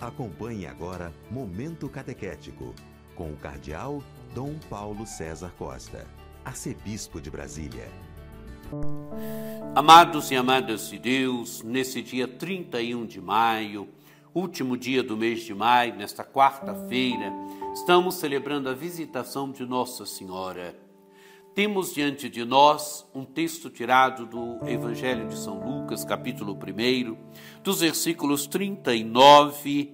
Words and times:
Acompanhe 0.00 0.66
agora 0.66 1.12
Momento 1.30 1.86
Catequético, 1.86 2.74
com 3.14 3.32
o 3.32 3.36
Cardeal 3.36 4.02
Dom 4.34 4.54
Paulo 4.70 5.06
César 5.06 5.52
Costa, 5.58 6.06
Arcebispo 6.42 7.20
de 7.20 7.30
Brasília. 7.30 7.86
Amados 9.74 10.30
e 10.30 10.36
amadas 10.36 10.88
de 10.88 10.98
Deus, 10.98 11.62
nesse 11.62 12.00
dia 12.00 12.26
31 12.26 13.04
de 13.04 13.20
maio, 13.20 13.90
último 14.34 14.74
dia 14.74 15.02
do 15.02 15.18
mês 15.18 15.42
de 15.42 15.52
maio, 15.52 15.94
nesta 15.94 16.24
quarta-feira, 16.24 17.30
estamos 17.74 18.14
celebrando 18.14 18.70
a 18.70 18.74
visitação 18.74 19.52
de 19.52 19.66
Nossa 19.66 20.06
Senhora. 20.06 20.74
Temos 21.54 21.92
diante 21.92 22.28
de 22.28 22.44
nós 22.44 23.04
um 23.12 23.24
texto 23.24 23.68
tirado 23.68 24.24
do 24.24 24.68
Evangelho 24.68 25.26
de 25.26 25.36
São 25.36 25.58
Lucas, 25.58 26.04
capítulo 26.04 26.52
1, 26.54 27.16
dos 27.60 27.80
versículos 27.80 28.46
39 28.46 29.92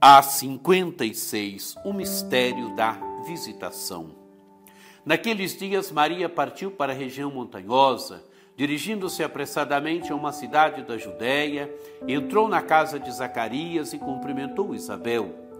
a 0.00 0.20
56, 0.20 1.76
o 1.84 1.92
mistério 1.92 2.74
da 2.74 2.98
visitação. 3.24 4.16
Naqueles 5.06 5.56
dias, 5.56 5.92
Maria 5.92 6.28
partiu 6.28 6.72
para 6.72 6.92
a 6.92 6.96
região 6.96 7.30
montanhosa, 7.30 8.24
dirigindo-se 8.56 9.22
apressadamente 9.22 10.10
a 10.10 10.16
uma 10.16 10.32
cidade 10.32 10.82
da 10.82 10.98
Judéia, 10.98 11.72
entrou 12.08 12.48
na 12.48 12.62
casa 12.62 12.98
de 12.98 13.12
Zacarias 13.12 13.92
e 13.92 13.98
cumprimentou 13.98 14.74
Isabel. 14.74 15.49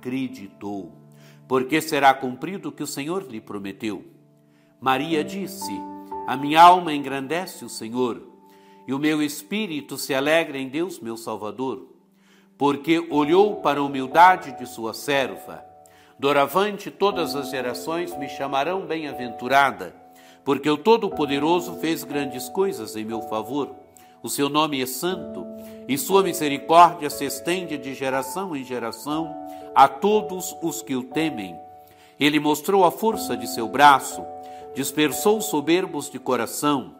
acreditou 0.00 1.00
porque 1.50 1.80
será 1.80 2.14
cumprido 2.14 2.68
o 2.68 2.72
que 2.72 2.84
o 2.84 2.86
Senhor 2.86 3.26
lhe 3.28 3.40
prometeu. 3.40 4.04
Maria 4.80 5.24
disse: 5.24 5.72
A 6.24 6.36
minha 6.36 6.62
alma 6.62 6.94
engrandece 6.94 7.64
o 7.64 7.68
Senhor, 7.68 8.22
e 8.86 8.94
o 8.94 9.00
meu 9.00 9.20
espírito 9.20 9.98
se 9.98 10.14
alegra 10.14 10.56
em 10.56 10.68
Deus, 10.68 11.00
meu 11.00 11.16
Salvador, 11.16 11.88
porque 12.56 13.04
olhou 13.10 13.56
para 13.56 13.80
a 13.80 13.82
humildade 13.82 14.56
de 14.56 14.64
sua 14.64 14.94
serva. 14.94 15.64
Doravante 16.16 16.88
todas 16.88 17.34
as 17.34 17.50
gerações 17.50 18.16
me 18.16 18.28
chamarão 18.28 18.86
bem-aventurada, 18.86 19.92
porque 20.44 20.70
o 20.70 20.78
Todo-Poderoso 20.78 21.80
fez 21.80 22.04
grandes 22.04 22.48
coisas 22.48 22.94
em 22.94 23.04
meu 23.04 23.22
favor. 23.22 23.74
O 24.22 24.28
seu 24.28 24.50
nome 24.50 24.82
é 24.82 24.86
santo, 24.86 25.46
e 25.88 25.96
sua 25.96 26.22
misericórdia 26.22 27.08
se 27.08 27.24
estende 27.24 27.78
de 27.78 27.94
geração 27.94 28.54
em 28.54 28.62
geração 28.62 29.34
a 29.74 29.88
todos 29.88 30.54
os 30.62 30.82
que 30.82 30.94
o 30.94 31.02
temem. 31.02 31.56
Ele 32.18 32.38
mostrou 32.38 32.84
a 32.84 32.90
força 32.90 33.34
de 33.34 33.46
seu 33.46 33.66
braço, 33.66 34.22
dispersou 34.74 35.38
os 35.38 35.46
soberbos 35.46 36.10
de 36.10 36.18
coração, 36.18 36.92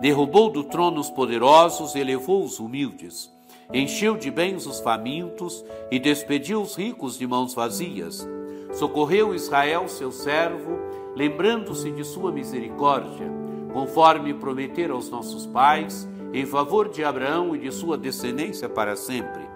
derrubou 0.00 0.50
do 0.50 0.62
trono 0.62 1.00
os 1.00 1.10
poderosos 1.10 1.96
e 1.96 1.98
elevou 1.98 2.44
os 2.44 2.60
humildes. 2.60 3.28
Encheu 3.74 4.16
de 4.16 4.30
bens 4.30 4.64
os 4.64 4.78
famintos 4.78 5.64
e 5.90 5.98
despediu 5.98 6.62
os 6.62 6.76
ricos 6.76 7.18
de 7.18 7.26
mãos 7.26 7.54
vazias. 7.54 8.26
Socorreu 8.72 9.34
Israel, 9.34 9.88
seu 9.88 10.12
servo, 10.12 10.78
lembrando-se 11.16 11.90
de 11.90 12.04
sua 12.04 12.30
misericórdia, 12.30 13.26
conforme 13.72 14.32
prometera 14.32 14.92
aos 14.92 15.10
nossos 15.10 15.44
pais, 15.44 16.08
em 16.32 16.46
favor 16.46 16.88
de 16.88 17.04
Abraão 17.04 17.54
e 17.54 17.58
de 17.58 17.72
sua 17.72 17.96
descendência 17.96 18.68
para 18.68 18.96
sempre 18.96 19.48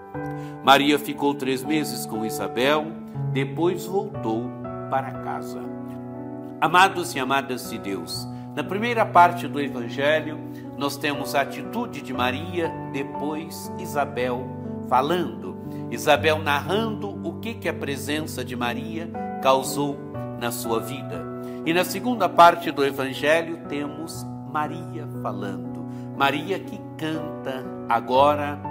Maria 0.63 0.97
ficou 0.97 1.33
três 1.33 1.61
meses 1.61 2.05
com 2.05 2.25
Isabel, 2.25 2.85
depois 3.33 3.85
voltou 3.85 4.49
para 4.89 5.11
casa. 5.11 5.59
Amados 6.61 7.13
e 7.15 7.19
amadas 7.19 7.69
de 7.69 7.77
Deus, 7.77 8.25
na 8.55 8.63
primeira 8.63 9.05
parte 9.05 9.45
do 9.45 9.59
Evangelho, 9.59 10.39
nós 10.77 10.95
temos 10.95 11.35
a 11.35 11.41
atitude 11.41 12.01
de 12.01 12.13
Maria, 12.13 12.71
depois 12.93 13.69
Isabel 13.77 14.47
falando. 14.87 15.57
Isabel 15.91 16.39
narrando 16.39 17.09
o 17.27 17.39
que, 17.39 17.55
que 17.55 17.67
a 17.67 17.73
presença 17.73 18.45
de 18.45 18.55
Maria 18.55 19.09
causou 19.41 19.97
na 20.39 20.49
sua 20.49 20.79
vida. 20.79 21.21
E 21.65 21.73
na 21.73 21.83
segunda 21.83 22.29
parte 22.29 22.71
do 22.71 22.85
Evangelho 22.85 23.57
temos 23.67 24.25
Maria 24.49 25.07
falando. 25.21 25.83
Maria 26.17 26.59
que 26.59 26.79
canta 26.97 27.65
agora 27.89 28.61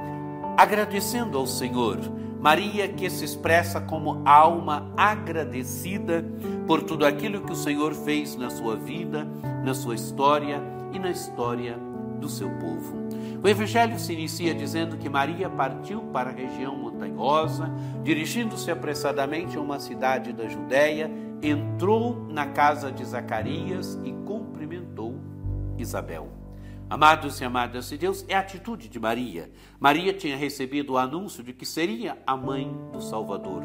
agradecendo 0.56 1.38
ao 1.38 1.46
Senhor. 1.46 1.98
Maria 2.40 2.88
que 2.88 3.08
se 3.08 3.24
expressa 3.24 3.80
como 3.80 4.22
alma 4.24 4.92
agradecida 4.96 6.24
por 6.66 6.82
tudo 6.82 7.06
aquilo 7.06 7.42
que 7.42 7.52
o 7.52 7.56
Senhor 7.56 7.94
fez 7.94 8.36
na 8.36 8.50
sua 8.50 8.76
vida, 8.76 9.26
na 9.64 9.74
sua 9.74 9.94
história 9.94 10.60
e 10.92 10.98
na 10.98 11.10
história 11.10 11.78
do 12.18 12.28
seu 12.28 12.48
povo. 12.50 13.02
O 13.42 13.48
Evangelho 13.48 13.98
se 13.98 14.12
inicia 14.12 14.54
dizendo 14.54 14.96
que 14.96 15.08
Maria 15.08 15.48
partiu 15.50 16.00
para 16.12 16.30
a 16.30 16.32
região 16.32 16.76
montanhosa, 16.76 17.70
dirigindo-se 18.02 18.70
apressadamente 18.70 19.56
a 19.56 19.60
uma 19.60 19.80
cidade 19.80 20.32
da 20.32 20.48
Judéia, 20.48 21.10
entrou 21.42 22.26
na 22.28 22.46
casa 22.46 22.90
de 22.92 23.04
Zacarias 23.04 23.98
e 24.04 24.12
cumprimentou 24.24 25.16
Isabel. 25.76 26.41
Amados 26.88 27.40
e 27.40 27.44
amadas 27.44 27.88
de 27.88 27.98
Deus, 27.98 28.24
é 28.28 28.34
a 28.34 28.40
atitude 28.40 28.88
de 28.88 29.00
Maria. 29.00 29.50
Maria 29.80 30.12
tinha 30.12 30.36
recebido 30.36 30.92
o 30.94 30.98
anúncio 30.98 31.42
de 31.42 31.52
que 31.52 31.64
seria 31.64 32.18
a 32.26 32.36
mãe 32.36 32.70
do 32.92 33.00
Salvador. 33.00 33.62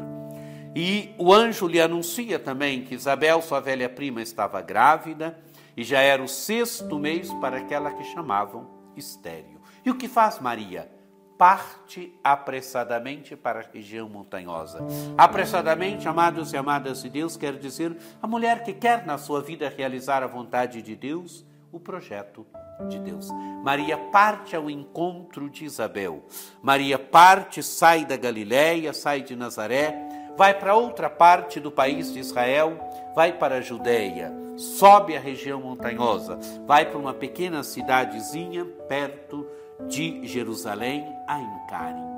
E 0.74 1.14
o 1.18 1.32
anjo 1.32 1.66
lhe 1.66 1.80
anuncia 1.80 2.38
também 2.38 2.84
que 2.84 2.94
Isabel, 2.94 3.42
sua 3.42 3.60
velha 3.60 3.88
prima, 3.88 4.22
estava 4.22 4.60
grávida 4.60 5.38
e 5.76 5.82
já 5.84 6.00
era 6.00 6.22
o 6.22 6.28
sexto 6.28 6.98
mês 6.98 7.32
para 7.34 7.58
aquela 7.58 7.92
que 7.92 8.04
chamavam 8.04 8.68
estéreo. 8.96 9.60
E 9.84 9.90
o 9.90 9.94
que 9.94 10.08
faz 10.08 10.40
Maria? 10.40 10.90
Parte 11.36 12.12
apressadamente 12.22 13.36
para 13.36 13.60
a 13.60 13.64
região 13.72 14.08
montanhosa. 14.08 14.84
Apressadamente, 15.16 16.08
amados 16.08 16.52
e 16.52 16.56
amadas 16.56 17.02
de 17.02 17.08
Deus, 17.08 17.36
quer 17.36 17.56
dizer 17.56 17.96
a 18.20 18.26
mulher 18.26 18.64
que 18.64 18.72
quer 18.72 19.06
na 19.06 19.16
sua 19.16 19.40
vida 19.40 19.68
realizar 19.68 20.22
a 20.24 20.26
vontade 20.26 20.82
de 20.82 20.96
Deus, 20.96 21.46
o 21.72 21.78
projeto 21.78 22.46
de 22.88 22.98
Deus. 22.98 23.28
Maria 23.62 23.96
parte 23.96 24.54
ao 24.54 24.70
encontro 24.70 25.50
de 25.50 25.64
Isabel. 25.64 26.24
Maria 26.62 26.98
parte, 26.98 27.62
sai 27.62 28.04
da 28.04 28.16
Galiléia, 28.16 28.92
sai 28.92 29.22
de 29.22 29.34
Nazaré, 29.34 29.94
vai 30.36 30.58
para 30.58 30.74
outra 30.74 31.10
parte 31.10 31.58
do 31.58 31.70
país 31.70 32.12
de 32.12 32.20
Israel, 32.20 32.78
vai 33.14 33.32
para 33.32 33.56
a 33.56 33.60
Judéia, 33.60 34.32
sobe 34.56 35.16
a 35.16 35.20
região 35.20 35.60
montanhosa, 35.60 36.38
vai 36.66 36.86
para 36.86 36.98
uma 36.98 37.14
pequena 37.14 37.62
cidadezinha 37.62 38.64
perto 38.88 39.46
de 39.88 40.26
Jerusalém, 40.26 41.04
a 41.26 41.40
Encarim. 41.40 42.08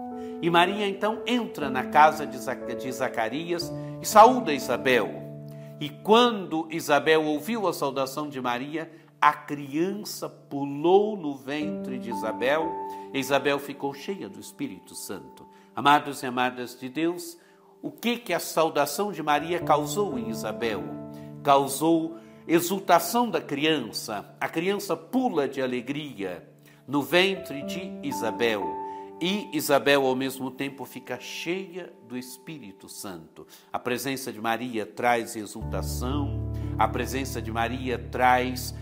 E 0.42 0.48
Maria 0.48 0.86
então 0.88 1.22
entra 1.26 1.68
na 1.68 1.84
casa 1.84 2.26
de 2.26 2.38
Zacarias 2.92 3.70
e 4.00 4.06
saúda 4.06 4.52
Isabel. 4.52 5.10
E 5.78 5.88
quando 5.88 6.66
Isabel 6.70 7.24
ouviu 7.24 7.66
a 7.66 7.72
saudação 7.72 8.28
de 8.28 8.40
Maria, 8.40 8.90
a 9.20 9.32
criança 9.32 10.28
pulou 10.28 11.16
no 11.16 11.36
ventre 11.36 11.98
de 11.98 12.10
Isabel, 12.10 12.72
e 13.12 13.18
Isabel 13.18 13.58
ficou 13.58 13.92
cheia 13.92 14.28
do 14.28 14.40
Espírito 14.40 14.94
Santo. 14.94 15.46
Amados 15.76 16.22
e 16.22 16.26
amadas 16.26 16.78
de 16.78 16.88
Deus, 16.88 17.36
o 17.82 17.90
que 17.90 18.16
que 18.16 18.32
a 18.32 18.40
saudação 18.40 19.12
de 19.12 19.22
Maria 19.22 19.60
causou 19.60 20.18
em 20.18 20.30
Isabel? 20.30 20.82
Causou 21.42 22.16
exultação 22.48 23.28
da 23.30 23.40
criança. 23.40 24.34
A 24.40 24.48
criança 24.48 24.96
pula 24.96 25.46
de 25.46 25.60
alegria 25.60 26.48
no 26.86 27.02
ventre 27.02 27.62
de 27.62 27.92
Isabel. 28.02 28.64
E 29.20 29.48
Isabel, 29.52 30.06
ao 30.06 30.16
mesmo 30.16 30.50
tempo, 30.50 30.84
fica 30.86 31.20
cheia 31.20 31.92
do 32.08 32.16
Espírito 32.16 32.88
Santo. 32.88 33.46
A 33.70 33.78
presença 33.78 34.32
de 34.32 34.40
Maria 34.40 34.86
traz 34.86 35.36
exultação, 35.36 36.50
a 36.78 36.88
presença 36.88 37.40
de 37.40 37.52
Maria 37.52 37.98
traz 37.98 38.74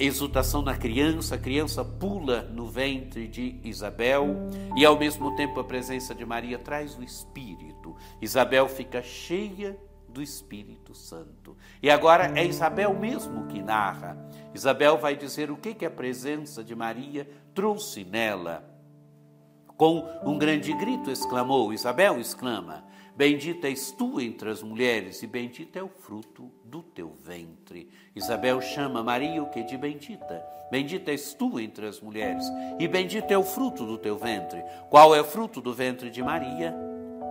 exultação 0.00 0.62
na 0.62 0.76
criança, 0.76 1.34
a 1.34 1.38
criança 1.38 1.84
pula 1.84 2.42
no 2.42 2.66
ventre 2.66 3.28
de 3.28 3.60
Isabel 3.62 4.48
e 4.76 4.84
ao 4.84 4.98
mesmo 4.98 5.36
tempo 5.36 5.60
a 5.60 5.64
presença 5.64 6.14
de 6.14 6.24
Maria 6.24 6.58
traz 6.58 6.96
o 6.96 7.02
Espírito. 7.02 7.94
Isabel 8.20 8.68
fica 8.68 9.02
cheia 9.02 9.78
do 10.08 10.22
Espírito 10.22 10.94
Santo. 10.94 11.56
E 11.82 11.90
agora 11.90 12.32
é 12.38 12.44
Isabel 12.44 12.94
mesmo 12.94 13.46
que 13.46 13.62
narra. 13.62 14.16
Isabel 14.54 14.98
vai 14.98 15.16
dizer 15.16 15.50
o 15.50 15.56
que, 15.56 15.74
que 15.74 15.86
a 15.86 15.90
presença 15.90 16.64
de 16.64 16.74
Maria 16.74 17.28
trouxe 17.54 18.04
nela. 18.04 18.64
Com 19.76 20.06
um 20.24 20.36
grande 20.36 20.72
grito 20.74 21.10
exclamou, 21.10 21.72
Isabel 21.72 22.18
exclama: 22.18 22.84
Bendita 23.20 23.68
és 23.68 23.90
tu 23.90 24.18
entre 24.18 24.48
as 24.48 24.62
mulheres, 24.62 25.22
e 25.22 25.26
bendito 25.26 25.76
é 25.76 25.82
o 25.82 25.90
fruto 25.90 26.50
do 26.64 26.82
teu 26.82 27.12
ventre. 27.22 27.86
Isabel 28.16 28.62
chama 28.62 29.02
Maria 29.02 29.42
o 29.42 29.50
que 29.50 29.62
de 29.62 29.76
bendita. 29.76 30.42
Bendita 30.70 31.10
és 31.10 31.34
tu 31.34 31.60
entre 31.60 31.86
as 31.86 32.00
mulheres, 32.00 32.42
e 32.78 32.88
bendito 32.88 33.30
é 33.30 33.36
o 33.36 33.42
fruto 33.42 33.84
do 33.84 33.98
teu 33.98 34.16
ventre. 34.16 34.64
Qual 34.88 35.14
é 35.14 35.20
o 35.20 35.24
fruto 35.24 35.60
do 35.60 35.74
ventre 35.74 36.08
de 36.08 36.22
Maria? 36.22 36.74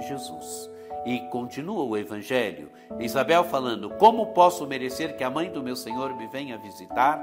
Jesus. 0.07 0.69
E 1.07 1.21
continua 1.31 1.83
o 1.83 1.97
evangelho. 1.97 2.69
Isabel 2.99 3.43
falando: 3.45 3.89
Como 3.97 4.27
posso 4.27 4.67
merecer 4.67 5.17
que 5.17 5.23
a 5.23 5.29
mãe 5.31 5.49
do 5.49 5.63
meu 5.63 5.75
Senhor 5.75 6.15
me 6.15 6.27
venha 6.27 6.55
visitar? 6.59 7.19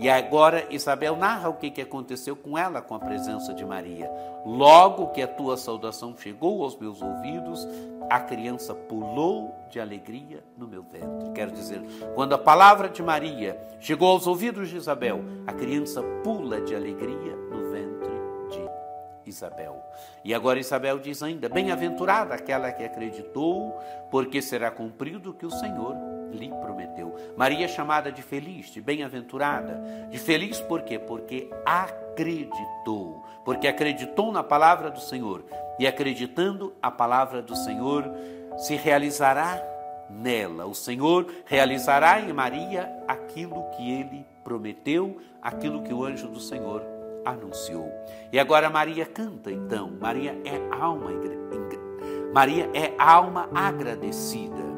E 0.00 0.08
agora 0.08 0.66
Isabel 0.70 1.14
narra 1.14 1.50
o 1.50 1.54
que, 1.54 1.78
aconteceu 1.78 2.34
com 2.34 2.56
ela 2.56 2.80
com 2.80 2.94
a 2.94 2.98
presença 2.98 3.52
de 3.52 3.66
Maria. 3.66 4.10
Logo 4.46 5.08
que 5.08 5.20
a 5.20 5.28
tua 5.28 5.58
saudação 5.58 6.16
chegou 6.16 6.64
aos 6.64 6.74
meus 6.78 7.02
ouvidos, 7.02 7.68
a 8.08 8.18
criança 8.18 8.74
pulou 8.74 9.54
de 9.68 9.78
alegria 9.78 10.42
no 10.56 10.66
meu 10.66 10.82
ventre. 10.82 11.30
Quero 11.34 11.52
dizer, 11.52 11.82
quando 12.14 12.32
a 12.32 12.38
palavra 12.38 12.88
de 12.88 13.02
Maria 13.02 13.60
chegou 13.78 14.08
aos 14.08 14.26
ouvidos 14.26 14.70
de 14.70 14.78
Isabel, 14.78 15.20
a 15.46 15.52
criança 15.52 16.02
pula 16.24 16.62
de 16.62 16.74
alegria 16.74 17.36
no 17.50 17.70
ventre 17.70 18.10
de 18.48 19.28
Isabel. 19.28 19.84
E 20.24 20.32
agora 20.32 20.58
Isabel 20.58 20.98
diz 20.98 21.22
ainda: 21.22 21.46
Bem-aventurada 21.46 22.34
aquela 22.34 22.72
que 22.72 22.84
acreditou, 22.84 23.78
porque 24.10 24.40
será 24.40 24.70
cumprido 24.70 25.30
o 25.30 25.34
que 25.34 25.44
o 25.44 25.50
Senhor 25.50 25.94
lhe 26.32 26.48
prometeu. 26.48 27.14
Maria 27.36 27.64
é 27.64 27.68
chamada 27.68 28.10
de 28.10 28.22
feliz, 28.22 28.70
de 28.70 28.80
bem-aventurada. 28.80 29.80
De 30.10 30.18
feliz 30.18 30.60
por 30.60 30.82
quê? 30.82 30.98
Porque 30.98 31.50
acreditou. 31.64 33.24
Porque 33.44 33.68
acreditou 33.68 34.32
na 34.32 34.42
palavra 34.42 34.90
do 34.90 35.00
Senhor. 35.00 35.44
E 35.78 35.86
acreditando 35.86 36.74
a 36.82 36.90
palavra 36.90 37.42
do 37.42 37.56
Senhor, 37.56 38.04
se 38.58 38.76
realizará 38.76 39.62
nela. 40.08 40.66
O 40.66 40.74
Senhor 40.74 41.26
realizará 41.44 42.20
em 42.20 42.32
Maria 42.32 42.90
aquilo 43.08 43.64
que 43.76 43.90
ele 43.90 44.26
prometeu, 44.44 45.18
aquilo 45.40 45.82
que 45.82 45.92
o 45.92 46.04
anjo 46.04 46.28
do 46.28 46.40
Senhor 46.40 46.82
anunciou. 47.24 47.90
E 48.32 48.38
agora 48.38 48.70
Maria 48.70 49.06
canta 49.06 49.50
então. 49.50 49.90
Maria 50.00 50.36
é 50.44 50.74
alma 50.74 51.10
Maria 52.32 52.70
é 52.72 52.94
alma 52.96 53.48
agradecida. 53.52 54.69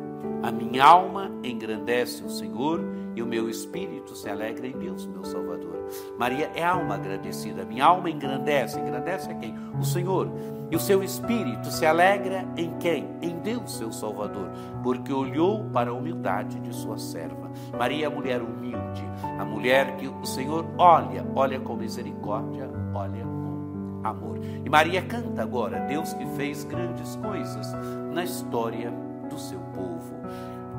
A 0.42 0.50
minha 0.50 0.84
alma 0.84 1.30
engrandece 1.44 2.24
o 2.24 2.28
Senhor 2.28 2.80
e 3.14 3.22
o 3.22 3.26
meu 3.26 3.48
espírito 3.48 4.16
se 4.16 4.28
alegra 4.28 4.66
em 4.66 4.72
Deus, 4.72 5.06
meu 5.06 5.24
Salvador. 5.24 5.88
Maria 6.18 6.50
é 6.54 6.64
alma 6.64 6.94
agradecida. 6.94 7.64
Minha 7.64 7.84
alma 7.84 8.10
engrandece. 8.10 8.80
Engrandece 8.80 9.30
a 9.30 9.34
quem? 9.34 9.54
O 9.78 9.84
Senhor. 9.84 10.28
E 10.70 10.76
o 10.76 10.80
seu 10.80 11.02
espírito 11.02 11.70
se 11.70 11.84
alegra 11.84 12.44
em 12.56 12.76
quem? 12.78 13.06
Em 13.20 13.38
Deus, 13.40 13.76
seu 13.76 13.92
Salvador, 13.92 14.48
porque 14.82 15.12
olhou 15.12 15.64
para 15.64 15.90
a 15.90 15.92
humildade 15.92 16.58
de 16.60 16.74
sua 16.74 16.96
serva. 16.96 17.50
Maria 17.78 18.06
é 18.06 18.08
a 18.08 18.10
mulher 18.10 18.40
humilde, 18.40 19.04
a 19.38 19.44
mulher 19.44 19.96
que 19.96 20.08
o 20.08 20.24
Senhor 20.24 20.64
olha, 20.78 21.26
olha 21.34 21.60
com 21.60 21.76
misericórdia, 21.76 22.70
olha 22.94 23.22
com 23.22 24.00
amor. 24.02 24.38
E 24.64 24.70
Maria 24.70 25.02
canta 25.02 25.42
agora, 25.42 25.80
Deus 25.80 26.14
que 26.14 26.24
fez 26.36 26.64
grandes 26.64 27.16
coisas 27.16 27.70
na 28.14 28.24
história 28.24 28.90
do 29.28 29.38
seu 29.38 29.60
povo. 29.74 30.11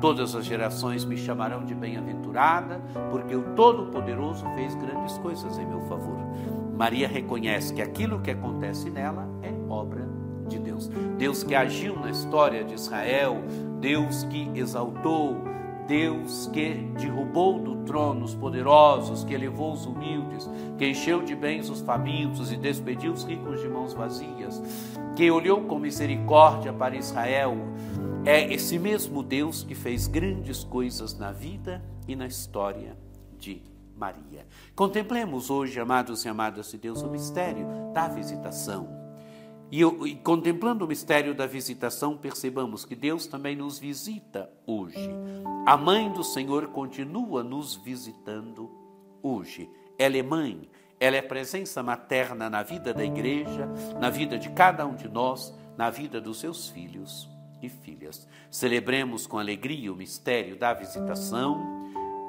Todas 0.04 0.34
as 0.34 0.44
gerações 0.44 1.02
me 1.02 1.16
chamarão 1.16 1.64
de 1.64 1.74
bem-aventurada, 1.74 2.78
porque 3.10 3.34
o 3.34 3.54
Todo-Poderoso 3.54 4.44
fez 4.54 4.74
grandes 4.74 5.16
coisas 5.16 5.56
em 5.56 5.64
meu 5.64 5.80
favor. 5.88 6.18
Maria 6.76 7.08
reconhece 7.08 7.72
que 7.72 7.80
aquilo 7.80 8.20
que 8.20 8.30
acontece 8.30 8.90
nela 8.90 9.26
é 9.42 9.50
obra 9.66 10.06
de 10.46 10.58
Deus. 10.58 10.88
Deus 11.16 11.42
que 11.42 11.54
agiu 11.54 11.98
na 11.98 12.10
história 12.10 12.62
de 12.62 12.74
Israel, 12.74 13.42
Deus 13.80 14.24
que 14.24 14.50
exaltou, 14.54 15.42
Deus 15.88 16.50
que 16.52 16.86
derrubou 16.98 17.58
do 17.58 17.73
trono 17.94 18.24
os 18.24 18.34
poderosos, 18.34 19.22
que 19.22 19.32
elevou 19.32 19.72
os 19.72 19.86
humildes, 19.86 20.50
que 20.76 20.84
encheu 20.84 21.22
de 21.22 21.36
bens 21.36 21.70
os 21.70 21.80
famintos 21.80 22.50
e 22.50 22.56
despediu 22.56 23.12
os 23.12 23.22
ricos 23.22 23.60
de 23.60 23.68
mãos 23.68 23.92
vazias, 23.92 24.60
que 25.14 25.30
olhou 25.30 25.60
com 25.62 25.78
misericórdia 25.78 26.72
para 26.72 26.96
Israel, 26.96 27.56
é 28.24 28.52
esse 28.52 28.80
mesmo 28.80 29.22
Deus 29.22 29.62
que 29.62 29.76
fez 29.76 30.08
grandes 30.08 30.64
coisas 30.64 31.16
na 31.16 31.30
vida 31.30 31.84
e 32.08 32.16
na 32.16 32.26
história 32.26 32.98
de 33.38 33.62
Maria. 33.96 34.44
Contemplemos 34.74 35.48
hoje, 35.48 35.78
amados 35.78 36.24
e 36.24 36.28
amadas 36.28 36.72
de 36.72 36.78
Deus, 36.78 37.00
o 37.00 37.08
mistério 37.08 37.64
da 37.92 38.08
visitação. 38.08 39.03
E, 39.74 39.82
e, 39.82 40.14
contemplando 40.14 40.84
o 40.84 40.88
mistério 40.88 41.34
da 41.34 41.48
visitação, 41.48 42.16
percebamos 42.16 42.84
que 42.84 42.94
Deus 42.94 43.26
também 43.26 43.56
nos 43.56 43.76
visita 43.76 44.48
hoje. 44.64 45.10
A 45.66 45.76
mãe 45.76 46.12
do 46.12 46.22
Senhor 46.22 46.68
continua 46.68 47.42
nos 47.42 47.74
visitando 47.74 48.70
hoje. 49.20 49.68
Ela 49.98 50.16
é 50.16 50.22
mãe, 50.22 50.70
ela 51.00 51.16
é 51.16 51.22
presença 51.22 51.82
materna 51.82 52.48
na 52.48 52.62
vida 52.62 52.94
da 52.94 53.04
igreja, 53.04 53.68
na 53.98 54.10
vida 54.10 54.38
de 54.38 54.48
cada 54.50 54.86
um 54.86 54.94
de 54.94 55.08
nós, 55.08 55.52
na 55.76 55.90
vida 55.90 56.20
dos 56.20 56.38
seus 56.38 56.68
filhos 56.68 57.28
e 57.60 57.68
filhas. 57.68 58.28
Celebremos 58.52 59.26
com 59.26 59.40
alegria 59.40 59.92
o 59.92 59.96
mistério 59.96 60.56
da 60.56 60.72
visitação. 60.72 61.83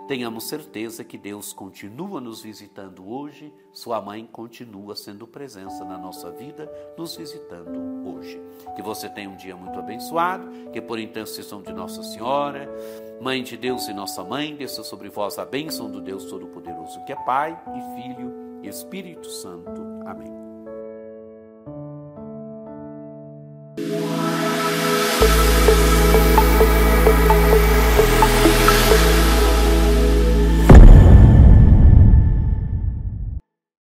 Tenhamos 0.07 0.47
certeza 0.47 1.03
que 1.03 1.17
Deus 1.17 1.51
continua 1.51 2.21
nos 2.21 2.41
visitando 2.41 3.09
hoje, 3.09 3.51
Sua 3.71 3.99
mãe 3.99 4.27
continua 4.31 4.95
sendo 4.95 5.25
presença 5.25 5.83
na 5.83 5.97
nossa 5.97 6.29
vida, 6.31 6.71
nos 6.97 7.15
visitando 7.15 8.07
hoje. 8.07 8.39
Que 8.75 8.81
você 8.81 9.09
tenha 9.09 9.29
um 9.29 9.35
dia 9.35 9.55
muito 9.55 9.79
abençoado, 9.79 10.47
que 10.71 10.79
por 10.79 10.99
intercessão 10.99 11.61
de 11.61 11.73
Nossa 11.73 12.03
Senhora, 12.03 12.69
Mãe 13.19 13.41
de 13.43 13.57
Deus 13.57 13.87
e 13.87 13.93
Nossa 13.93 14.23
Mãe, 14.23 14.55
desça 14.55 14.83
sobre 14.83 15.09
vós 15.09 15.39
a 15.39 15.45
bênção 15.45 15.89
do 15.89 15.99
Deus 15.99 16.25
Todo-Poderoso, 16.25 17.03
que 17.05 17.13
é 17.13 17.25
Pai 17.25 17.59
e 17.75 17.95
Filho 17.95 18.61
e 18.63 18.67
Espírito 18.67 19.27
Santo. 19.27 19.81
Amém. 20.05 20.44